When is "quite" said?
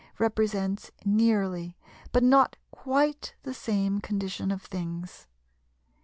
2.71-3.35